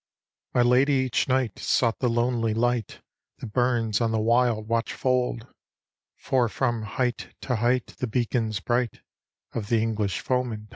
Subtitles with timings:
[0.55, 3.01] —"My lady each night, sought the lonely light,
[3.37, 5.45] That bums on the wild Watchfold;
[6.15, 9.01] For from height to height, the beacons bright
[9.53, 10.69] Of the English focmen told.